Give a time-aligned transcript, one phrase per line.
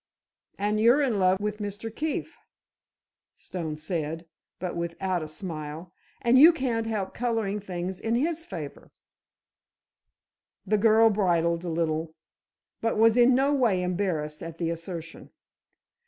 [0.57, 1.95] "And you're in love with Mr.
[1.95, 2.35] Keefe,"
[3.37, 4.25] Stone said,
[4.57, 5.93] but without a smile,
[6.23, 8.89] "and you can't help coloring things in his favor."
[10.65, 12.15] The girl bridled a little,
[12.81, 15.29] but was in no way embarrassed at the assertion.